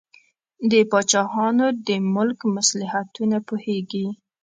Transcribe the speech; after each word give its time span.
د 0.71 0.73
پاچاهانو 0.91 1.67
د 1.87 1.89
ملک 2.15 2.39
مصلحتونه 2.55 3.37
پوهیږي. 3.47 4.07